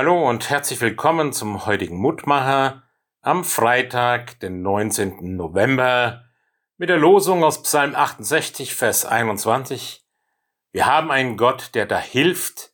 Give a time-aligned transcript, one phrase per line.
[0.00, 2.84] Hallo und herzlich willkommen zum heutigen Mutmacher
[3.20, 5.34] am Freitag, den 19.
[5.34, 6.22] November,
[6.76, 10.06] mit der Losung aus Psalm 68, Vers 21.
[10.70, 12.70] Wir haben einen Gott, der da hilft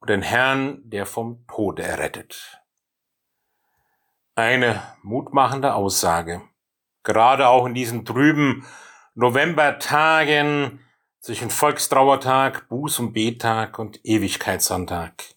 [0.00, 2.60] und den Herrn, der vom Tode errettet.
[4.34, 6.42] Eine mutmachende Aussage.
[7.04, 8.66] Gerade auch in diesen trüben
[9.14, 10.80] Novembertagen
[11.20, 15.35] zwischen Volkstrauertag, Buß- und Bettag und Ewigkeitssonntag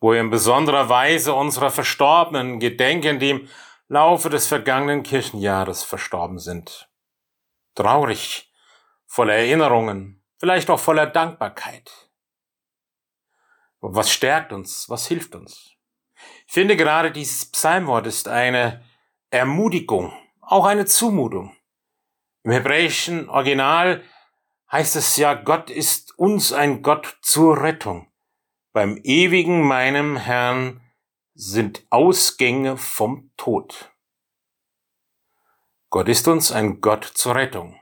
[0.00, 3.48] wo wir in besonderer Weise unserer Verstorbenen gedenken, die im
[3.88, 6.90] Laufe des vergangenen Kirchenjahres verstorben sind.
[7.74, 8.52] Traurig,
[9.06, 12.10] voller Erinnerungen, vielleicht auch voller Dankbarkeit.
[13.80, 14.88] Was stärkt uns?
[14.88, 15.72] Was hilft uns?
[16.46, 18.84] Ich finde gerade dieses Psalmwort ist eine
[19.30, 21.56] Ermutigung, auch eine Zumutung.
[22.42, 24.02] Im hebräischen Original
[24.70, 28.07] heißt es ja, Gott ist uns ein Gott zur Rettung.
[28.78, 30.80] Beim ewigen meinem Herrn
[31.34, 33.90] sind Ausgänge vom Tod.
[35.90, 37.74] Gott ist uns ein Gott zur Rettung.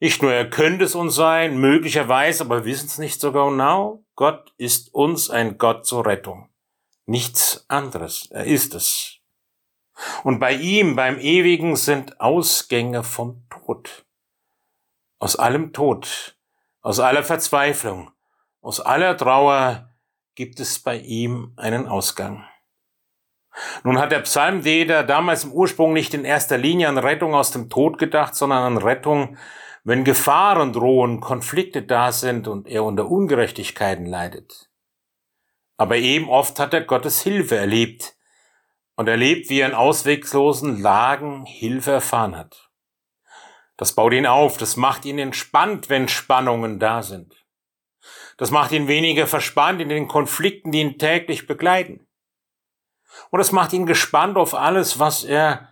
[0.00, 4.04] Nicht nur er könnte es uns sein, möglicherweise, aber wissen es nicht so genau.
[4.16, 6.50] Gott ist uns ein Gott zur Rettung.
[7.04, 8.28] Nichts anderes.
[8.32, 9.20] Er ist es.
[10.24, 14.04] Und bei ihm, beim Ewigen, sind Ausgänge vom Tod.
[15.20, 16.36] Aus allem Tod,
[16.80, 18.10] aus aller Verzweiflung,
[18.60, 19.92] aus aller Trauer
[20.36, 22.44] gibt es bei ihm einen Ausgang.
[23.84, 27.70] Nun hat der Psalmdichter damals im Ursprung nicht in erster Linie an Rettung aus dem
[27.70, 29.38] Tod gedacht, sondern an Rettung,
[29.82, 34.68] wenn Gefahren drohen, Konflikte da sind und er unter Ungerechtigkeiten leidet.
[35.78, 38.14] Aber eben oft hat er Gottes Hilfe erlebt
[38.94, 42.70] und erlebt, wie er in ausweglosen Lagen Hilfe erfahren hat.
[43.78, 47.45] Das baut ihn auf, das macht ihn entspannt, wenn Spannungen da sind.
[48.36, 52.06] Das macht ihn weniger verspannt in den Konflikten, die ihn täglich begleiten.
[53.30, 55.68] Und es macht ihn gespannt auf alles, was er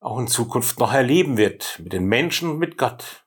[0.00, 3.24] auch in Zukunft noch erleben wird, mit den Menschen und mit Gott.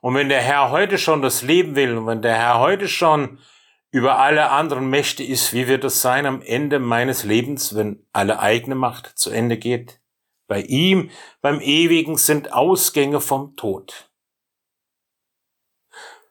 [0.00, 3.38] Und wenn der Herr heute schon das Leben will und wenn der Herr heute schon
[3.90, 8.38] über alle anderen Mächte ist, wie wird es sein am Ende meines Lebens, wenn alle
[8.38, 10.00] eigene Macht zu Ende geht?
[10.46, 11.10] Bei ihm,
[11.40, 14.10] beim Ewigen, sind Ausgänge vom Tod.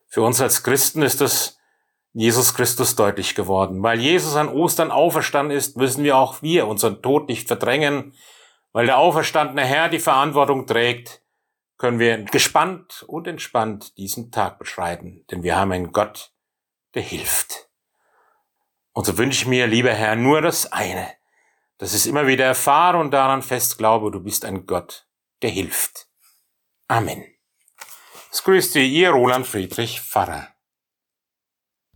[0.07, 1.56] Für uns als Christen ist es
[2.17, 3.83] Jesus Christus deutlich geworden.
[3.83, 8.15] Weil Jesus an Ostern auferstanden ist, müssen wir auch wir unseren Tod nicht verdrängen.
[8.71, 11.21] Weil der auferstandene Herr die Verantwortung trägt,
[11.77, 15.25] können wir gespannt und entspannt diesen Tag beschreiten.
[15.29, 16.31] Denn wir haben einen Gott,
[16.95, 17.69] der hilft.
[18.93, 21.07] Und so wünsche ich mir, lieber Herr, nur das eine.
[21.77, 25.07] dass ich immer wieder erfahre und daran fest glaube, du bist ein Gott,
[25.43, 26.07] der hilft.
[26.87, 27.23] Amen.
[28.31, 30.56] Es grüßt dir, ihr Roland Friedrich Pfarrer.